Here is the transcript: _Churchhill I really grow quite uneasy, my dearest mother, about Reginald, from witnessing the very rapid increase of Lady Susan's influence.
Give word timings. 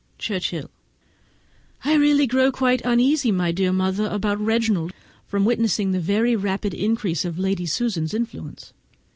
_Churchhill 0.17 0.71
I 1.85 1.93
really 1.93 2.25
grow 2.25 2.51
quite 2.51 2.81
uneasy, 2.83 3.31
my 3.31 3.51
dearest 3.51 3.75
mother, 3.77 4.07
about 4.07 4.41
Reginald, 4.41 4.93
from 5.27 5.45
witnessing 5.45 5.91
the 5.91 5.99
very 5.99 6.35
rapid 6.35 6.73
increase 6.73 7.23
of 7.23 7.37
Lady 7.37 7.67
Susan's 7.67 8.15
influence. 8.15 8.73